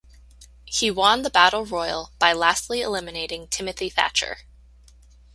He 0.65 0.89
won 0.89 1.21
the 1.21 1.29
battle 1.29 1.63
royal 1.63 2.11
by 2.17 2.33
lastly 2.33 2.81
eliminating 2.81 3.47
Timothy 3.49 3.87
Thatcher. 3.87 4.39